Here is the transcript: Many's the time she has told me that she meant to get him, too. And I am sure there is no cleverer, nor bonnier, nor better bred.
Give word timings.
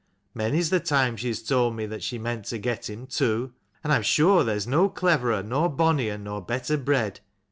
Many's 0.33 0.71
the 0.71 0.79
time 0.79 1.15
she 1.15 1.27
has 1.27 1.43
told 1.43 1.75
me 1.75 1.85
that 1.85 2.01
she 2.01 2.17
meant 2.17 2.45
to 2.45 2.57
get 2.57 2.89
him, 2.89 3.05
too. 3.05 3.53
And 3.83 3.93
I 3.93 3.97
am 3.97 4.01
sure 4.01 4.43
there 4.43 4.55
is 4.55 4.65
no 4.65 4.89
cleverer, 4.89 5.43
nor 5.43 5.69
bonnier, 5.69 6.17
nor 6.17 6.41
better 6.41 6.75
bred. 6.75 7.19